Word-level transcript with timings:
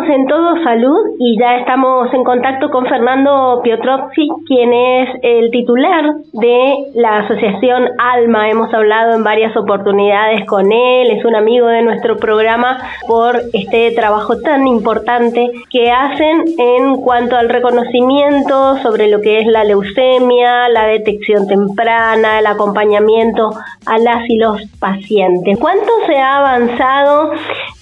En 0.08 0.26
Todo 0.26 0.62
Salud 0.62 1.16
y 1.18 1.38
ya 1.38 1.56
estamos 1.56 2.12
en 2.14 2.24
contacto 2.24 2.70
con 2.70 2.86
Fernando 2.86 3.60
Piotrowski, 3.62 4.28
quien 4.46 4.72
es 4.72 5.08
el 5.22 5.50
titular 5.50 6.14
de 6.32 6.74
la 6.94 7.18
asociación 7.18 7.88
Alma. 7.98 8.48
Hemos 8.48 8.72
hablado 8.72 9.14
en 9.14 9.24
varias 9.24 9.56
oportunidades 9.56 10.46
con 10.46 10.72
él, 10.72 11.10
es 11.10 11.24
un 11.24 11.34
amigo 11.34 11.66
de 11.66 11.82
nuestro 11.82 12.16
programa 12.16 12.78
por 13.06 13.40
este 13.52 13.90
trabajo 13.92 14.40
tan 14.40 14.66
importante 14.66 15.50
que 15.70 15.90
hacen 15.90 16.44
en 16.58 16.96
cuanto 17.02 17.36
al 17.36 17.48
reconocimiento 17.48 18.76
sobre 18.78 19.08
lo 19.08 19.20
que 19.20 19.38
es 19.40 19.46
la 19.46 19.64
leucemia, 19.64 20.68
la 20.68 20.86
detección 20.86 21.46
temprana, 21.46 22.38
el 22.38 22.46
acompañamiento 22.46 23.50
a 23.86 23.98
las 23.98 24.28
y 24.28 24.38
los 24.38 24.62
pacientes. 24.78 25.58
¿Cuánto 25.58 25.90
se 26.06 26.16
ha 26.16 26.38
avanzado 26.38 27.32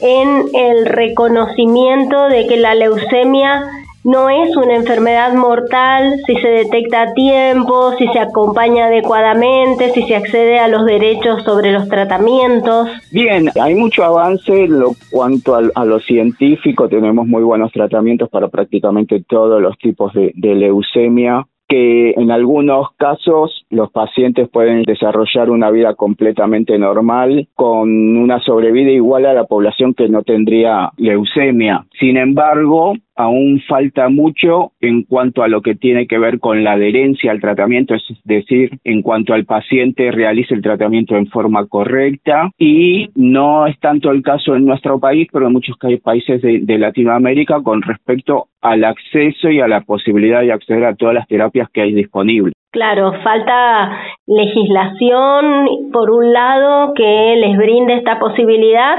en 0.01 0.45
el 0.55 0.87
reconocimiento 0.87 2.29
de 2.29 2.47
que 2.47 2.57
la 2.57 2.75
leucemia 2.75 3.65
no 4.05 4.31
es 4.31 4.57
una 4.57 4.77
enfermedad 4.77 5.35
mortal 5.35 6.15
si 6.27 6.35
se 6.37 6.49
detecta 6.49 7.03
a 7.03 7.13
tiempo, 7.13 7.93
si 7.99 8.07
se 8.09 8.19
acompaña 8.19 8.87
adecuadamente, 8.87 9.91
si 9.93 10.03
se 10.05 10.17
accede 10.17 10.59
a 10.59 10.69
los 10.69 10.87
derechos 10.87 11.43
sobre 11.43 11.73
los 11.73 11.89
tratamientos. 11.89 12.89
Bien, 13.11 13.51
hay 13.61 13.75
mucho 13.75 14.05
avance 14.05 14.65
en 14.65 14.79
lo 14.79 14.93
cuanto 15.11 15.57
a, 15.57 15.85
lo 15.85 16.01
científico, 16.01 16.89
tenemos 16.89 17.27
muy 17.27 17.43
buenos 17.43 17.73
tratamientos 17.73 18.29
para 18.31 18.49
prácticamente 18.49 19.23
todos 19.29 19.61
los 19.61 19.77
tipos 19.79 20.13
de 20.15 20.55
leucemia 20.55 21.47
que 21.69 22.11
en 22.17 22.31
algunos 22.31 22.89
casos 22.97 23.67
los 23.71 23.91
pacientes 23.93 24.49
pueden 24.49 24.83
desarrollar 24.83 25.51
una 25.51 25.71
vida 25.71 25.95
completamente 25.95 26.79
normal 26.79 27.49
con 27.55 28.17
una 28.17 28.41
sobrevida 28.41 28.91
igual 28.91 29.27
a 29.27 29.35
la 29.35 29.45
población 29.45 29.93
que 29.93 30.09
no 30.09 30.23
tendría 30.23 30.91
leucemia. 30.97 31.85
Sin 32.01 32.17
embargo, 32.17 32.95
aún 33.19 33.61
falta 33.67 34.09
mucho 34.09 34.71
en 34.81 35.03
cuanto 35.03 35.43
a 35.43 35.49
lo 35.49 35.61
que 35.61 35.75
tiene 35.75 36.07
que 36.07 36.19
ver 36.19 36.39
con 36.39 36.63
la 36.63 36.73
adherencia 36.73 37.33
al 37.33 37.41
tratamiento, 37.41 37.95
es 37.95 38.03
decir, 38.25 38.71
en 38.85 39.03
cuanto 39.03 39.35
al 39.35 39.45
paciente 39.45 40.13
realice 40.13 40.55
el 40.55 40.63
tratamiento 40.63 41.17
en 41.17 41.27
forma 41.27 41.67
correcta 41.67 42.51
y 42.57 43.11
no 43.17 43.67
es 43.67 43.79
tanto 43.81 44.13
el 44.13 44.23
caso 44.23 44.55
en 44.55 44.65
nuestro 44.65 45.01
país, 45.01 45.27
pero 45.33 45.49
en 45.49 45.53
muchos 45.53 45.77
países 46.03 46.41
de, 46.43 46.79
Latinoamérica 46.79 47.61
con 47.61 47.83
respecto 47.83 48.47
al 48.63 48.85
acceso 48.85 49.51
y 49.51 49.59
a 49.59 49.67
la 49.67 49.81
posibilidad 49.81 50.43
de 50.43 50.53
acceder 50.53 50.85
a 50.85 50.95
todas 50.95 51.17
las 51.17 51.27
terapias 51.27 51.69
que 51.71 51.83
hay 51.83 51.93
disponibles. 51.93 52.55
Claro, 52.71 53.13
falta 53.25 53.99
legislación, 54.27 55.91
por 55.91 56.11
un 56.11 56.33
lado, 56.33 56.93
que 56.95 57.35
les 57.37 57.57
brinde 57.57 57.95
esta 57.95 58.21
posibilidad, 58.21 58.99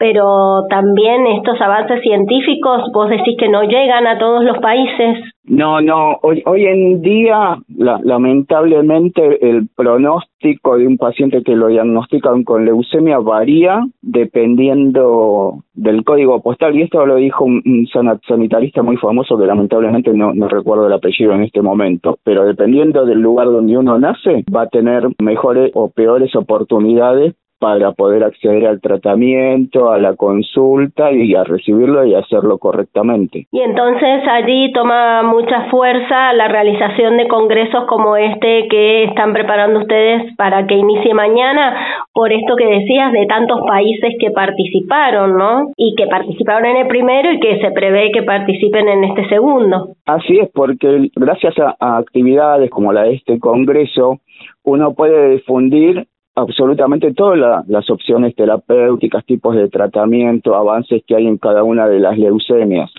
pero 0.00 0.64
también 0.70 1.26
estos 1.26 1.60
avances 1.60 2.00
científicos, 2.00 2.90
vos 2.94 3.10
decís 3.10 3.36
que 3.38 3.50
no 3.50 3.62
llegan 3.64 4.06
a 4.06 4.18
todos 4.18 4.42
los 4.42 4.56
países. 4.56 5.18
No, 5.44 5.82
no, 5.82 6.16
hoy, 6.22 6.42
hoy 6.46 6.64
en 6.64 7.02
día 7.02 7.58
lamentablemente 7.68 9.46
el 9.46 9.68
pronóstico 9.76 10.78
de 10.78 10.86
un 10.86 10.96
paciente 10.96 11.42
que 11.42 11.54
lo 11.54 11.66
diagnostican 11.66 12.44
con 12.44 12.64
leucemia 12.64 13.18
varía 13.18 13.80
dependiendo 14.00 15.64
del 15.74 16.02
código 16.02 16.40
postal 16.40 16.76
y 16.76 16.82
esto 16.82 17.04
lo 17.04 17.16
dijo 17.16 17.44
un, 17.44 17.86
sanitarista 18.26 18.82
muy 18.82 18.96
famoso 18.96 19.36
que 19.36 19.44
lamentablemente 19.44 20.14
no, 20.14 20.32
no 20.32 20.48
recuerdo 20.48 20.86
el 20.86 20.94
apellido 20.94 21.34
en 21.34 21.42
este 21.42 21.60
momento, 21.60 22.18
pero 22.24 22.46
dependiendo 22.46 23.04
del 23.04 23.20
lugar 23.20 23.48
donde 23.48 23.76
uno 23.76 23.98
nace 23.98 24.44
va 24.54 24.62
a 24.62 24.68
tener 24.68 25.08
mejores 25.18 25.72
o 25.74 25.90
peores 25.90 26.34
oportunidades 26.36 27.34
para 27.60 27.92
poder 27.92 28.24
acceder 28.24 28.66
al 28.66 28.80
tratamiento, 28.80 29.90
a 29.92 29.98
la 29.98 30.16
consulta 30.16 31.12
y 31.12 31.34
a 31.34 31.44
recibirlo 31.44 32.06
y 32.06 32.14
hacerlo 32.14 32.56
correctamente. 32.58 33.46
Y 33.52 33.60
entonces 33.60 34.26
allí 34.26 34.72
toma 34.72 35.22
mucha 35.22 35.68
fuerza 35.70 36.32
la 36.32 36.48
realización 36.48 37.18
de 37.18 37.28
congresos 37.28 37.84
como 37.86 38.16
este 38.16 38.66
que 38.68 39.04
están 39.04 39.34
preparando 39.34 39.80
ustedes 39.80 40.34
para 40.36 40.66
que 40.66 40.74
inicie 40.74 41.12
mañana, 41.12 41.76
por 42.14 42.32
esto 42.32 42.56
que 42.56 42.64
decías 42.64 43.12
de 43.12 43.26
tantos 43.26 43.60
países 43.68 44.14
que 44.18 44.30
participaron, 44.30 45.36
¿no? 45.36 45.66
Y 45.76 45.94
que 45.96 46.06
participaron 46.06 46.64
en 46.64 46.76
el 46.78 46.86
primero 46.88 47.30
y 47.30 47.40
que 47.40 47.60
se 47.60 47.70
prevé 47.72 48.10
que 48.10 48.22
participen 48.22 48.88
en 48.88 49.04
este 49.04 49.28
segundo. 49.28 49.90
Así 50.06 50.38
es, 50.38 50.48
porque 50.54 51.10
gracias 51.14 51.58
a, 51.58 51.76
a 51.78 51.98
actividades 51.98 52.70
como 52.70 52.94
la 52.94 53.02
de 53.02 53.16
este 53.16 53.38
congreso, 53.38 54.18
uno 54.64 54.94
puede 54.94 55.32
difundir 55.32 56.06
absolutamente 56.34 57.12
todas 57.12 57.66
las 57.68 57.90
opciones 57.90 58.34
terapéuticas, 58.34 59.24
tipos 59.24 59.56
de 59.56 59.68
tratamiento, 59.68 60.54
avances 60.54 61.02
que 61.06 61.16
hay 61.16 61.26
en 61.26 61.38
cada 61.38 61.62
una 61.62 61.88
de 61.88 62.00
las 62.00 62.18
leucemias. 62.18 62.90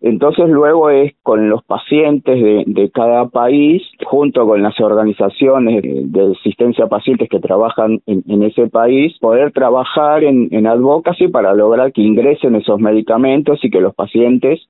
Entonces 0.00 0.48
luego 0.48 0.90
es 0.90 1.14
con 1.22 1.48
los 1.48 1.62
pacientes 1.64 2.36
de, 2.66 2.90
cada 2.90 3.28
país, 3.28 3.82
junto 4.04 4.46
con 4.46 4.62
las 4.62 4.78
organizaciones 4.80 5.82
de, 5.82 6.32
asistencia 6.38 6.84
a 6.84 6.88
pacientes 6.88 7.28
que 7.28 7.40
trabajan 7.40 8.00
en, 8.06 8.42
ese 8.42 8.68
país, 8.68 9.16
poder 9.18 9.52
trabajar 9.52 10.24
en, 10.24 10.48
en 10.50 10.66
advocacy 10.66 11.28
para 11.28 11.54
lograr 11.54 11.92
que 11.92 12.02
ingresen 12.02 12.56
esos 12.56 12.80
medicamentos 12.80 13.64
y 13.64 13.70
que 13.70 13.80
los 13.80 13.94
pacientes 13.94 14.60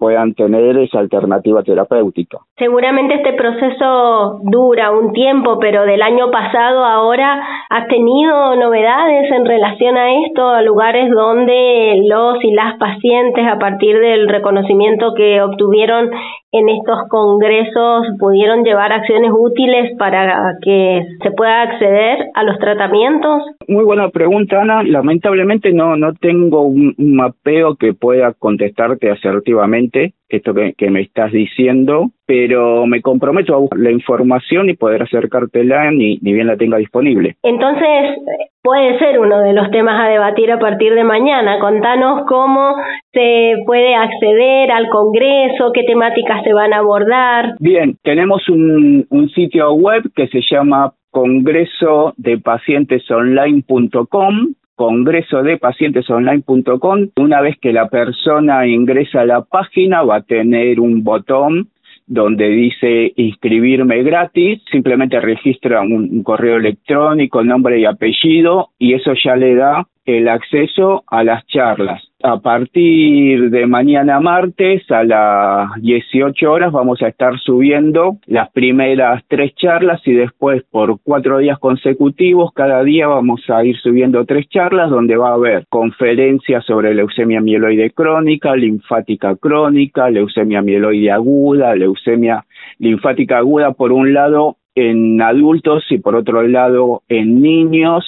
puedan 0.00 0.32
tener 0.32 0.78
esa 0.78 0.98
alternativa 0.98 1.62
terapéutica. 1.62 2.38
Seguramente 2.56 3.16
este 3.16 3.34
proceso 3.34 4.40
dura 4.44 4.90
un 4.92 5.12
tiempo, 5.12 5.58
pero 5.60 5.84
del 5.84 6.00
año 6.00 6.30
pasado 6.30 6.86
ahora 6.86 7.40
has 7.68 7.86
tenido 7.86 8.56
novedades 8.56 9.30
en 9.30 9.44
relación 9.44 9.98
a 9.98 10.14
esto, 10.24 10.48
a 10.48 10.62
lugares 10.62 11.10
donde 11.10 12.00
los 12.08 12.42
y 12.42 12.52
las 12.52 12.78
pacientes 12.78 13.46
a 13.46 13.58
partir 13.58 13.98
del 13.98 14.26
reconocimiento 14.26 15.12
que 15.14 15.42
obtuvieron 15.42 16.10
en 16.52 16.68
estos 16.68 16.98
congresos 17.08 18.06
pudieron 18.18 18.64
llevar 18.64 18.92
acciones 18.92 19.30
útiles 19.32 19.96
para 19.98 20.56
que 20.62 21.02
se 21.22 21.30
pueda 21.30 21.62
acceder 21.62 22.18
a 22.34 22.42
los 22.42 22.58
tratamientos? 22.58 23.42
Muy 23.68 23.84
buena 23.84 24.08
pregunta, 24.08 24.60
Ana. 24.60 24.82
Lamentablemente 24.82 25.72
no, 25.72 25.96
no 25.96 26.12
tengo 26.14 26.62
un, 26.62 26.94
mapeo 26.98 27.76
que 27.76 27.92
pueda 27.92 28.32
contestarte 28.32 29.10
asertivamente 29.10 29.89
esto 30.28 30.54
que, 30.54 30.90
me 30.90 31.02
estás 31.02 31.32
diciendo, 31.32 32.10
pero 32.26 32.86
me 32.86 33.02
comprometo 33.02 33.54
a 33.54 33.58
buscar 33.58 33.80
la 33.80 33.90
información 33.90 34.70
y 34.70 34.74
poder 34.74 35.02
acercártela 35.02 35.90
ni, 35.90 36.18
ni 36.22 36.32
bien 36.32 36.46
la 36.46 36.56
tenga 36.56 36.78
disponible. 36.78 37.36
Entonces, 37.42 38.16
puede 38.62 38.98
ser 38.98 39.18
uno 39.18 39.40
de 39.40 39.52
los 39.52 39.70
temas 39.70 40.00
a 40.00 40.08
debatir 40.08 40.50
a 40.52 40.58
partir 40.58 40.94
de 40.94 41.04
mañana. 41.04 41.58
Contanos 41.58 42.22
cómo 42.28 42.76
se 43.12 43.54
puede 43.66 43.94
acceder 43.94 44.70
al 44.70 44.88
Congreso, 44.88 45.72
qué 45.72 45.82
temáticas 45.84 46.42
se 46.44 46.52
van 46.52 46.72
a 46.72 46.78
abordar. 46.78 47.54
Bien, 47.58 47.96
tenemos 48.02 48.48
un, 48.48 49.06
un 49.10 49.28
sitio 49.30 49.72
web 49.72 50.04
que 50.14 50.28
se 50.28 50.40
llama 50.50 50.92
congreso 51.10 52.14
de 52.16 52.38
pacientesonline.com 52.38 54.54
congreso 54.80 55.42
de 55.42 55.58
pacientesonline.com. 55.58 57.08
Una 57.16 57.42
vez 57.42 57.58
que 57.60 57.70
la 57.70 57.90
persona 57.90 58.66
ingresa 58.66 59.20
a 59.20 59.26
la 59.26 59.42
página 59.42 60.02
va 60.02 60.16
a 60.16 60.22
tener 60.22 60.80
un 60.80 61.04
botón 61.04 61.68
donde 62.06 62.48
dice 62.48 63.12
inscribirme 63.16 64.02
gratis, 64.02 64.62
simplemente 64.72 65.20
registra 65.20 65.82
un, 65.82 66.22
correo 66.22 66.56
electrónico, 66.56 67.44
nombre 67.44 67.78
y 67.78 67.84
apellido 67.84 68.70
y 68.78 68.94
eso 68.94 69.12
ya 69.22 69.36
le 69.36 69.54
da 69.54 69.86
el 70.06 70.26
acceso 70.28 71.04
a 71.08 71.24
las 71.24 71.46
charlas. 71.46 72.09
A 72.22 72.38
partir 72.38 73.48
de 73.48 73.66
mañana 73.66 74.20
martes 74.20 74.82
a 74.90 75.04
las 75.04 75.80
18 75.80 76.52
horas 76.52 76.70
vamos 76.70 77.00
a 77.00 77.08
estar 77.08 77.38
subiendo 77.38 78.18
las 78.26 78.50
primeras 78.50 79.24
tres 79.26 79.54
charlas 79.54 80.02
y 80.06 80.12
después 80.12 80.62
por 80.70 81.00
cuatro 81.02 81.38
días 81.38 81.58
consecutivos, 81.58 82.52
cada 82.54 82.84
día 82.84 83.06
vamos 83.06 83.40
a 83.48 83.64
ir 83.64 83.74
subiendo 83.78 84.26
tres 84.26 84.46
charlas 84.50 84.90
donde 84.90 85.16
va 85.16 85.30
a 85.30 85.34
haber 85.34 85.66
conferencias 85.70 86.62
sobre 86.66 86.94
leucemia 86.94 87.40
mieloide 87.40 87.90
crónica, 87.90 88.54
linfática 88.54 89.36
crónica, 89.36 90.10
leucemia 90.10 90.60
mieloide 90.60 91.10
aguda, 91.10 91.74
leucemia 91.74 92.44
linfática 92.78 93.38
aguda 93.38 93.72
por 93.72 93.92
un 93.92 94.12
lado 94.12 94.56
en 94.74 95.22
adultos 95.22 95.84
y 95.88 95.96
por 95.96 96.14
otro 96.14 96.42
lado 96.42 97.02
en 97.08 97.40
niños 97.40 98.04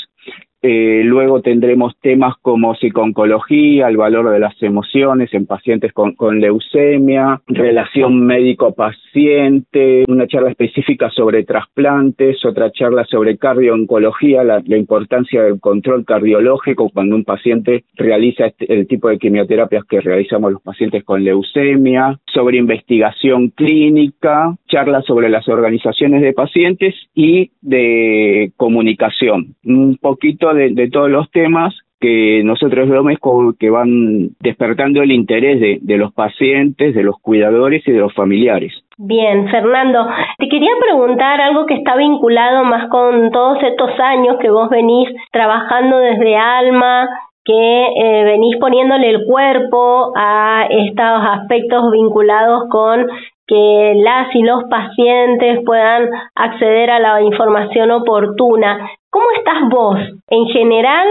eh, 0.65 1.03
luego 1.05 1.43
tendremos 1.43 1.95
temas 2.01 2.37
como 2.41 2.77
psiconcología, 2.77 3.89
el 3.89 3.97
valor 3.97 4.31
de 4.31 4.39
las 4.39 4.55
emociones 4.63 5.35
en 5.35 5.45
pacientes 5.45 5.93
con, 5.93 6.15
leucemia, 6.41 7.43
relación 7.49 8.25
médico-paciente, 8.25 10.05
una 10.07 10.29
charla 10.29 10.51
específica 10.51 11.11
sobre 11.11 11.43
trasplantes, 11.43 12.45
otra 12.45 12.71
charla 12.71 13.05
sobre 13.07 13.39
cardiooncología, 13.39 14.45
la, 14.45 14.63
importancia 14.67 15.43
del 15.43 15.59
control 15.59 16.05
cardiológico 16.05 16.91
cuando 16.91 17.17
un 17.17 17.25
paciente 17.25 17.85
realiza 17.95 18.47
este, 18.47 18.73
el 18.73 18.87
tipo 18.87 19.09
de 19.09 19.19
quimioterapias 19.19 19.85
que 19.85 20.01
realizamos 20.01 20.53
los 20.53 20.63
pacientes 20.63 21.03
con 21.03 21.25
leucemia, 21.25 22.21
sobre 22.33 22.59
investigación 22.59 23.49
clínica, 23.49 24.57
charlas 24.69 25.05
sobre 25.07 25.29
las 25.29 25.49
organizaciones 25.49 26.23
de 26.23 26.33
pacientes 26.33 26.95
y 27.15 27.51
de 27.61 28.53
comunicación. 28.57 29.57
Un 29.65 29.97
poquito 29.97 30.52
de, 30.55 30.89
todos 30.91 31.11
los 31.11 31.31
temas 31.31 31.75
que 32.01 32.43
nosotros 32.45 32.89
vemos 32.89 33.15
que 33.59 33.71
van 33.71 34.31
despertando 34.41 35.03
el 35.03 35.13
interés 35.13 35.81
de, 35.81 35.97
los 35.97 36.13
pacientes, 36.13 36.95
de 36.95 37.03
los 37.05 37.17
cuidadores 37.21 37.87
y 37.87 37.93
de 37.93 38.01
los 38.01 38.13
familiares. 38.13 38.73
Bien, 38.99 39.49
Fernando, 39.49 40.09
te 40.39 40.49
quería 40.49 40.73
preguntar 40.81 41.41
algo 41.41 41.65
que 41.67 41.75
está 41.75 41.97
vinculado 41.97 42.65
más 42.65 42.89
con 42.89 43.31
todos 43.31 43.63
estos 43.63 43.91
años 44.01 44.37
que 44.41 44.51
vos 44.51 44.69
venís 44.69 45.09
trabajando 45.31 45.99
desde 45.99 46.37
Alma, 46.37 47.09
que 47.45 47.85
eh, 47.85 48.25
venís 48.25 48.57
poniéndole 48.61 49.11
el 49.11 49.25
cuerpo 49.25 50.13
a 50.17 50.67
estos 50.71 51.23
aspectos 51.39 51.91
vinculados 51.93 52.65
con 52.69 53.07
que 53.47 53.95
las 53.97 54.35
y 54.35 54.43
los 54.43 54.65
pacientes 54.71 55.61
puedan 55.67 56.09
acceder 56.35 56.91
a 56.91 57.01
la 57.01 57.23
información 57.23 57.91
oportuna. 57.91 58.89
¿Cómo 59.13 59.27
estás 59.37 59.69
vos 59.69 59.99
en 60.29 60.47
general, 60.47 61.07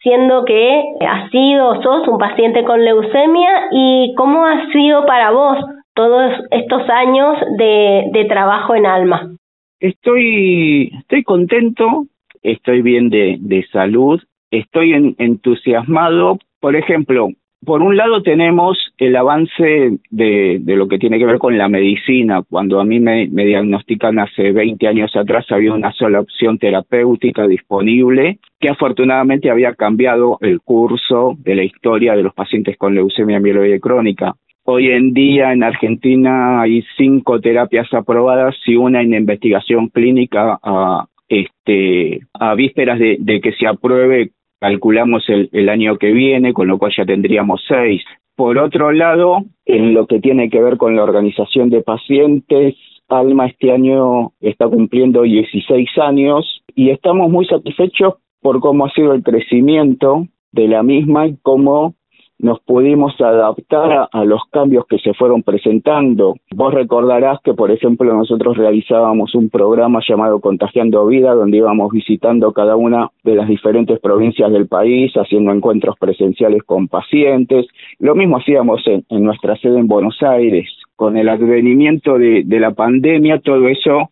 siendo 0.00 0.44
que 0.44 0.82
has 1.06 1.30
sido, 1.30 1.80
sos 1.82 2.08
un 2.08 2.18
paciente 2.18 2.64
con 2.64 2.84
leucemia 2.84 3.68
y 3.70 4.12
cómo 4.16 4.44
ha 4.44 4.66
sido 4.72 5.06
para 5.06 5.30
vos 5.30 5.58
todos 5.94 6.32
estos 6.50 6.82
años 6.90 7.38
de, 7.56 8.26
trabajo 8.28 8.74
en 8.74 8.86
Alma? 8.86 9.36
Estoy, 9.78 10.90
estoy 10.98 11.22
contento, 11.22 12.06
estoy 12.42 12.82
bien 12.82 13.08
de, 13.08 13.36
de 13.38 13.64
salud, 13.68 14.20
estoy 14.50 15.14
entusiasmado. 15.18 16.38
Por 16.58 16.74
ejemplo, 16.74 17.28
por 17.64 17.82
un 17.82 17.96
lado 17.96 18.22
tenemos 18.22 18.78
el 18.98 19.16
avance 19.16 19.98
de, 20.10 20.62
lo 20.64 20.88
que 20.88 20.98
tiene 20.98 21.18
que 21.18 21.26
ver 21.26 21.38
con 21.38 21.56
la 21.58 21.68
medicina. 21.68 22.42
Cuando 22.48 22.80
a 22.80 22.84
mí 22.84 23.00
me, 23.00 23.26
diagnostican 23.26 24.18
hace 24.18 24.52
20 24.52 24.86
años 24.86 25.14
atrás 25.16 25.46
había 25.50 25.72
una 25.72 25.92
sola 25.92 26.20
opción 26.20 26.58
terapéutica 26.58 27.46
disponible 27.46 28.38
que 28.60 28.68
afortunadamente 28.68 29.50
había 29.50 29.74
cambiado 29.74 30.38
el 30.40 30.60
curso 30.60 31.34
de 31.38 31.54
la 31.54 31.64
historia 31.64 32.14
de 32.14 32.22
los 32.22 32.34
pacientes 32.34 32.76
con 32.76 32.94
leucemia 32.94 33.40
mieloide 33.40 33.80
crónica. 33.80 34.34
Hoy 34.64 34.90
en 34.90 35.12
día 35.12 35.52
en 35.52 35.62
Argentina 35.62 36.62
hay 36.62 36.84
cinco 36.96 37.40
terapias 37.40 37.92
aprobadas 37.92 38.56
y 38.66 38.76
una 38.76 39.02
en 39.02 39.12
investigación 39.12 39.88
clínica 39.88 40.58
a, 40.62 41.06
este, 41.28 42.20
a 42.32 42.54
vísperas 42.54 42.98
de 42.98 43.40
que 43.42 43.52
se 43.52 43.66
apruebe 43.66 44.30
calculamos 44.64 45.22
el, 45.28 45.50
el, 45.52 45.68
año 45.68 45.98
que 45.98 46.10
viene, 46.12 46.54
con 46.54 46.68
lo 46.68 46.78
cual 46.78 46.90
ya 46.96 47.04
tendríamos 47.04 47.60
seis. 47.68 48.02
Por 48.34 48.56
otro 48.56 48.92
lado, 48.92 49.44
en 49.66 49.92
lo 49.92 50.06
que 50.06 50.20
tiene 50.20 50.48
que 50.48 50.62
ver 50.62 50.78
con 50.78 50.96
la 50.96 51.02
organización 51.02 51.68
de 51.68 51.82
pacientes, 51.82 52.74
Alma 53.08 53.46
este 53.46 53.70
año 53.70 54.32
está 54.40 54.66
cumpliendo 54.66 55.20
16 55.20 55.86
años 55.98 56.62
y 56.74 56.88
estamos 56.88 57.30
muy 57.30 57.44
satisfechos 57.44 58.14
por 58.40 58.60
cómo 58.60 58.86
ha 58.86 58.90
sido 58.92 59.12
el 59.12 59.22
crecimiento 59.22 60.26
de 60.50 60.68
la 60.68 60.82
misma 60.82 61.26
y 61.26 61.36
cómo 61.42 61.94
nos 62.38 62.60
pudimos 62.60 63.18
adaptar 63.20 64.08
a, 64.10 64.24
los 64.24 64.42
cambios 64.50 64.86
que 64.86 64.98
se 64.98 65.14
fueron 65.14 65.42
presentando. 65.42 66.34
Vos 66.54 66.74
recordarás 66.74 67.38
que, 67.42 67.54
por 67.54 67.70
ejemplo, 67.70 68.12
nosotros 68.12 68.56
realizábamos 68.56 69.34
un 69.34 69.50
programa 69.50 70.00
llamado 70.06 70.40
Contagiando 70.40 71.06
Vida, 71.06 71.34
donde 71.34 71.58
íbamos 71.58 71.92
visitando 71.92 72.52
cada 72.52 72.76
una 72.76 73.10
de 73.22 73.36
las 73.36 73.48
diferentes 73.48 74.00
provincias 74.00 74.52
del 74.52 74.66
país, 74.66 75.12
haciendo 75.14 75.52
encuentros 75.52 75.96
presenciales 75.98 76.62
con 76.64 76.88
pacientes. 76.88 77.66
Lo 77.98 78.14
mismo 78.14 78.38
hacíamos 78.38 78.82
en, 78.86 79.04
nuestra 79.24 79.56
sede 79.56 79.78
en 79.78 79.86
Buenos 79.86 80.22
Aires. 80.22 80.68
Con 80.96 81.16
el 81.16 81.28
advenimiento 81.28 82.18
de, 82.18 82.44
la 82.46 82.72
pandemia, 82.72 83.40
todo 83.40 83.68
eso 83.68 84.10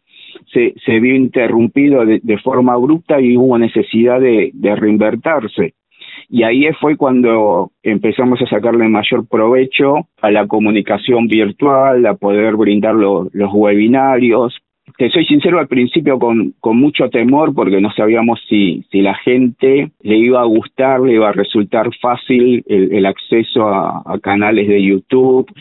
se, 0.52 0.74
se 0.84 1.00
vio 1.00 1.14
interrumpido 1.14 2.04
de, 2.04 2.38
forma 2.38 2.74
abrupta 2.74 3.20
y 3.20 3.36
hubo 3.36 3.58
necesidad 3.58 4.20
de, 4.20 4.50
de 4.54 4.76
reinvertirse 4.76 5.74
y 6.32 6.44
ahí 6.44 6.64
fue 6.80 6.96
cuando 6.96 7.72
empezamos 7.82 8.40
a 8.40 8.46
sacarle 8.46 8.88
mayor 8.88 9.28
provecho 9.28 10.08
a 10.22 10.30
la 10.30 10.46
comunicación 10.46 11.26
virtual, 11.26 12.06
a 12.06 12.14
poder 12.14 12.56
brindar 12.56 12.94
los 12.94 13.52
webinarios. 13.52 14.56
Te 14.96 15.10
soy 15.10 15.26
sincero 15.26 15.58
al 15.58 15.68
principio 15.68 16.18
con, 16.18 16.54
mucho 16.62 17.10
temor 17.10 17.54
porque 17.54 17.82
no 17.82 17.92
sabíamos 17.92 18.40
si, 18.48 18.82
si 18.90 19.02
la 19.02 19.14
gente 19.16 19.90
le 20.00 20.16
iba 20.16 20.40
a 20.40 20.46
gustar, 20.46 21.00
le 21.00 21.12
iba 21.12 21.28
a 21.28 21.32
resultar 21.32 21.90
fácil 22.00 22.64
el, 22.66 23.04
acceso 23.04 23.68
a, 23.68 24.02
canales 24.22 24.68
de 24.68 24.82
YouTube 24.82 25.52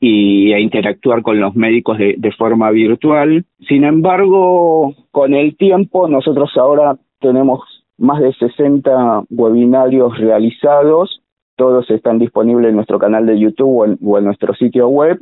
y 0.00 0.52
a 0.52 0.58
interactuar 0.58 1.22
con 1.22 1.38
los 1.38 1.54
médicos 1.54 1.98
de 1.98 2.32
forma 2.32 2.72
virtual. 2.72 3.44
Sin 3.68 3.84
embargo, 3.84 4.92
con 5.12 5.34
el 5.34 5.56
tiempo 5.56 6.08
nosotros 6.08 6.50
ahora 6.56 6.96
tenemos 7.20 7.60
más 7.98 8.20
de 8.20 8.32
60 8.34 9.24
webinarios 9.30 10.18
realizados, 10.18 11.22
todos 11.56 11.90
están 11.90 12.18
disponibles 12.18 12.68
en 12.68 12.76
nuestro 12.76 12.98
canal 12.98 13.24
de 13.26 13.38
YouTube 13.38 13.98
o 14.02 14.18
en, 14.18 14.24
nuestro 14.24 14.54
sitio 14.54 14.88
web. 14.88 15.18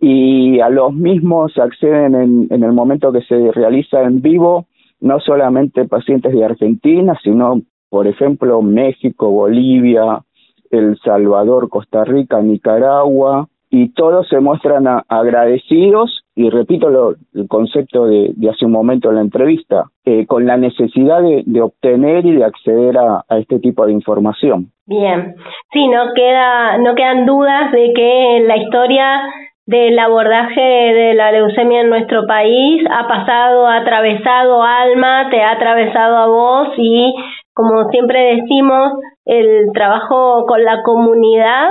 Y 0.00 0.58
a 0.60 0.70
los 0.70 0.92
mismos 0.92 1.56
acceden 1.56 2.14
en, 2.14 2.48
en 2.50 2.64
el 2.64 2.72
momento 2.72 3.12
que 3.12 3.22
se 3.22 3.52
realiza 3.52 4.02
en 4.02 4.20
vivo 4.20 4.66
no 5.00 5.20
solamente 5.20 5.86
pacientes 5.86 6.32
de 6.32 6.44
Argentina, 6.44 7.16
sino, 7.22 7.62
por 7.88 8.06
ejemplo, 8.06 8.62
México, 8.62 9.30
Bolivia, 9.30 10.22
El 10.70 10.98
Salvador, 10.98 11.68
Costa 11.68 12.04
Rica, 12.04 12.42
Nicaragua, 12.42 13.48
y 13.70 13.92
todos 13.92 14.28
se 14.28 14.40
muestran 14.40 14.86
agradecidos 15.08 16.24
y 16.34 16.50
repito 16.50 16.88
lo, 16.88 17.14
el 17.34 17.48
concepto 17.48 18.06
de, 18.06 18.32
hace 18.48 18.64
un 18.64 18.72
momento 18.72 19.08
en 19.08 19.16
la 19.16 19.22
entrevista, 19.22 19.86
eh, 20.04 20.24
con 20.26 20.46
la 20.46 20.56
necesidad 20.56 21.20
de, 21.20 21.60
obtener 21.60 22.24
y 22.24 22.32
de 22.36 22.44
acceder 22.44 22.96
a, 22.96 23.24
este 23.40 23.58
tipo 23.58 23.84
de 23.84 23.92
información. 23.92 24.70
Bien, 24.86 25.34
sí, 25.72 25.88
no 25.88 26.14
queda, 26.14 26.78
no 26.78 26.94
quedan 26.94 27.26
dudas 27.26 27.72
de 27.72 27.92
que 27.94 28.44
la 28.46 28.56
historia 28.56 29.20
del 29.66 29.98
abordaje 29.98 30.60
de 30.60 31.14
la 31.14 31.32
leucemia 31.32 31.82
en 31.82 31.90
nuestro 31.90 32.26
país 32.26 32.82
ha 32.90 33.06
pasado, 33.06 33.66
ha 33.66 33.78
atravesado 33.78 34.62
Alma, 34.62 35.28
te 35.30 35.42
ha 35.42 35.52
atravesado 35.52 36.16
a 36.16 36.26
vos 36.26 36.68
y 36.78 37.14
como 37.52 37.90
siempre 37.90 38.36
decimos, 38.36 38.92
el 39.28 39.70
trabajo 39.74 40.46
con 40.46 40.64
la 40.64 40.82
comunidad, 40.82 41.68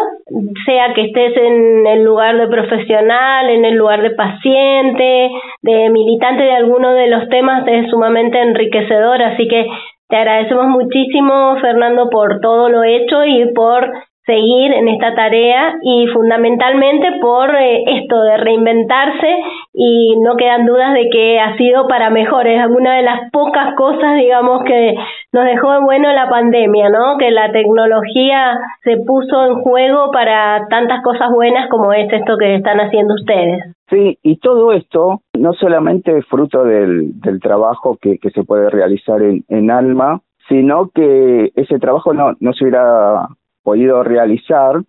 sea 0.63 0.93
que 0.93 1.05
estés 1.05 1.35
en 1.35 1.87
el 1.87 2.03
lugar 2.03 2.37
de 2.37 2.47
profesional, 2.47 3.49
en 3.49 3.65
el 3.65 3.73
lugar 3.73 4.03
de 4.03 4.11
paciente, 4.11 5.31
de 5.63 5.89
militante 5.89 6.43
de 6.43 6.53
alguno 6.53 6.93
de 6.93 7.07
los 7.07 7.27
temas, 7.29 7.67
es 7.67 7.89
sumamente 7.89 8.39
enriquecedor. 8.39 9.23
Así 9.23 9.47
que 9.47 9.65
te 10.07 10.17
agradecemos 10.17 10.67
muchísimo, 10.67 11.57
Fernando, 11.59 12.11
por 12.11 12.39
todo 12.41 12.69
lo 12.69 12.83
hecho 12.83 13.25
y 13.25 13.51
por 13.53 13.91
seguir 14.27 14.73
en 14.73 14.89
esta 14.89 15.15
tarea 15.15 15.73
y 15.81 16.05
fundamentalmente 16.07 17.07
por 17.21 17.55
eh, 17.55 17.83
esto 17.87 18.21
de 18.21 18.37
reinventarse 18.37 19.37
y 19.73 20.19
no 20.19 20.35
quedan 20.35 20.65
dudas 20.65 20.93
de 20.93 21.09
que 21.09 21.39
ha 21.39 21.55
sido 21.57 21.87
para 21.87 22.09
mejor. 22.09 22.45
Es 22.45 22.59
alguna 22.59 22.97
de 22.97 23.03
las 23.03 23.31
pocas 23.31 23.73
cosas, 23.75 24.17
digamos, 24.17 24.63
que 24.65 24.95
nos 25.31 25.45
dejó 25.45 25.81
bueno 25.81 26.11
la 26.11 26.29
pandemia, 26.29 26.89
¿no? 26.89 27.17
Que 27.17 27.31
la 27.31 27.51
tecnología 27.53 28.59
se 28.83 28.97
puso 28.97 29.45
en 29.45 29.61
juego 29.61 30.11
para 30.11 30.67
tantas 30.69 31.01
cosas 31.03 31.31
buenas 31.31 31.69
como 31.69 31.93
es 31.93 32.11
esto 32.11 32.37
que 32.37 32.55
están 32.55 32.79
haciendo 32.79 33.13
ustedes. 33.13 33.63
Sí, 33.89 34.19
y 34.21 34.37
todo 34.39 34.73
esto 34.73 35.21
no 35.33 35.53
solamente 35.53 36.17
es 36.17 36.25
fruto 36.25 36.65
del, 36.65 37.21
del 37.21 37.39
trabajo 37.39 37.97
que, 38.01 38.17
que 38.17 38.31
se 38.31 38.43
puede 38.43 38.69
realizar 38.69 39.21
en, 39.21 39.45
en 39.47 39.71
Alma, 39.71 40.19
sino 40.49 40.89
que 40.93 41.51
ese 41.55 41.79
trabajo 41.79 42.13
no, 42.13 42.33
no 42.41 42.51
se 42.51 42.65
hubiera 42.65 43.27
podido 43.67 44.01
realizar 44.01 44.81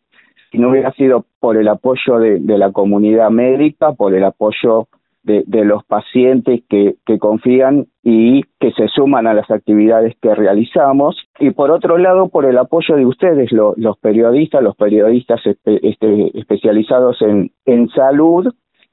si 0.53 0.59
no 0.59 0.71
hubiera 0.71 0.93
sido 0.93 1.25
por 1.41 1.57
el 1.57 1.67
apoyo 1.67 2.21
de, 2.21 2.59
la 2.59 2.71
comunidad 2.71 3.29
médica, 3.29 3.93
por 3.93 4.15
el 4.15 4.23
apoyo 4.23 4.87
de, 5.25 5.65
los 5.65 5.83
pacientes 5.85 6.63
que, 6.69 6.95
confían 7.19 7.89
y 8.05 8.45
que 8.61 8.71
se 8.71 8.87
suman 8.87 9.27
a 9.27 9.35
las 9.35 9.51
actividades 9.51 10.15
que 10.23 10.33
realizamos, 10.33 11.17
y 11.41 11.51
por 11.51 11.73
otro 11.73 11.99
lado, 11.99 12.29
por 12.29 12.45
el 12.45 12.57
apoyo 12.57 12.95
de 12.95 13.05
ustedes, 13.05 13.51
los 13.51 13.99
periodistas, 13.99 14.63
los 14.63 14.77
periodistas 14.77 15.41
este, 15.45 16.39
especializados 16.39 17.21
en, 17.21 17.51
en 17.67 17.89
salud, 17.89 18.47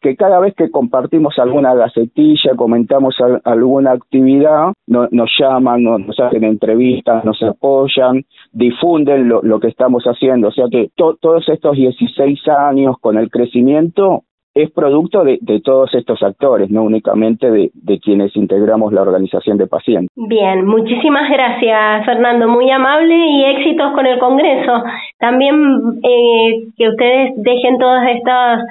que 0.06 0.16
cada 0.16 0.40
vez 0.40 0.54
que 0.54 0.70
compartimos 0.70 1.40
alguna 1.40 1.74
gacetilla, 1.74 2.56
comentamos 2.56 3.16
alguna 3.44 3.94
actividad, 3.94 4.72
nos 4.86 5.32
llaman, 5.40 5.82
nos 5.82 6.20
hacen 6.20 6.44
entrevistas, 6.44 7.26
nos 7.26 7.42
apoyan, 7.42 8.24
difunden 8.54 9.28
lo, 9.28 9.60
que 9.60 9.68
estamos 9.68 10.04
haciendo. 10.04 10.50
O 10.50 10.52
sea 10.52 10.66
que 10.70 10.90
todos 10.96 11.50
estos 11.50 11.76
16 11.76 12.40
años 12.50 12.98
con 13.02 13.18
el 13.18 13.32
crecimiento 13.32 14.22
es 14.54 14.70
producto 14.70 15.24
de, 15.24 15.40
todos 15.64 15.92
estos 15.96 16.22
actores, 16.22 16.70
no 16.70 16.84
únicamente 16.84 17.50
de, 17.50 18.00
quienes 18.00 18.36
integramos 18.36 18.94
la 18.94 19.02
organización 19.02 19.58
de 19.58 19.66
pacientes. 19.66 20.12
Bien, 20.16 20.68
muchísimas 20.68 21.28
gracias 21.32 22.06
Fernando, 22.06 22.48
muy 22.48 22.70
amable 22.70 23.16
y 23.16 23.44
éxitos 23.46 23.92
con 23.94 24.06
el 24.06 24.20
Congreso. 24.20 24.84
También 25.18 25.56
eh, 26.04 26.68
que 26.78 26.90
ustedes 26.90 27.34
dejen 27.38 27.80
todas 27.80 28.08
estas 28.16 28.62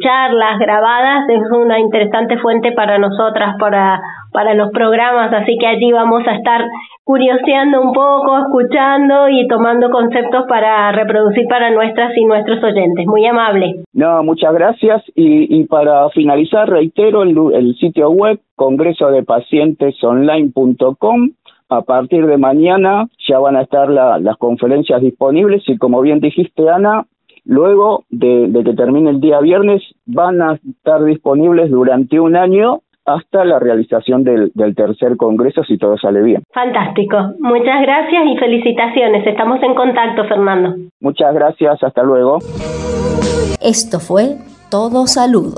charlas 0.00 0.58
grabadas 0.58 1.28
es 1.28 1.42
una 1.50 1.78
interesante 1.78 2.38
fuente 2.38 2.72
para 2.72 2.96
nosotras, 2.98 3.56
para, 3.60 4.00
para 4.32 4.54
los 4.54 4.70
programas, 4.70 5.30
así 5.32 5.58
que 5.58 5.66
allí 5.66 5.92
vamos 5.92 6.26
a 6.26 6.36
estar 6.36 6.64
curioseando 7.04 7.82
un 7.82 7.92
poco, 7.92 8.38
escuchando 8.38 9.28
y 9.28 9.46
tomando 9.46 9.90
conceptos 9.90 10.46
para 10.48 10.90
reproducir 10.92 11.46
para 11.48 11.70
nuestras 11.70 12.16
y 12.16 12.24
nuestros 12.24 12.64
oyentes. 12.64 13.06
Muy 13.06 13.26
amable. 13.26 13.84
No, 13.92 14.24
muchas 14.24 14.54
gracias. 14.54 15.02
Y, 15.14 15.60
y 15.60 15.64
para 15.64 16.08
finalizar, 16.10 16.68
reitero 16.68 17.22
el, 17.22 17.76
sitio 17.76 18.10
web 18.10 18.40
congresodepacientesonline.com 18.56 21.30
a 21.68 21.82
partir 21.82 22.24
de 22.26 22.38
mañana 22.38 23.08
ya 23.28 23.40
van 23.40 23.56
a 23.56 23.62
estar 23.62 23.88
las 23.88 24.36
conferencias 24.38 25.00
disponibles 25.00 25.64
y 25.68 25.76
como 25.78 26.00
bien 26.00 26.20
dijiste 26.20 26.70
Ana, 26.70 27.06
Luego 27.46 28.04
de, 28.10 28.50
que 28.64 28.74
termine 28.74 29.10
el 29.10 29.20
día 29.20 29.40
viernes, 29.40 29.82
van 30.04 30.42
a 30.42 30.54
estar 30.54 31.02
disponibles 31.04 31.70
durante 31.70 32.18
un 32.18 32.36
año 32.36 32.80
hasta 33.04 33.44
la 33.44 33.60
realización 33.60 34.24
del, 34.24 34.50
del, 34.54 34.74
tercer 34.74 35.16
congreso 35.16 35.62
si 35.62 35.78
todo 35.78 35.96
sale 35.96 36.22
bien. 36.22 36.42
Fantástico. 36.52 37.16
Muchas 37.38 37.82
gracias 37.82 38.24
y 38.26 38.36
felicitaciones. 38.36 39.24
Estamos 39.24 39.62
en 39.62 39.74
contacto, 39.76 40.24
Fernando. 40.24 40.74
Muchas 41.00 41.32
gracias. 41.32 41.80
Hasta 41.84 42.02
luego. 42.02 42.38
Esto 43.62 44.00
fue 44.00 44.38
Todo 44.68 45.06
Salud. 45.06 45.54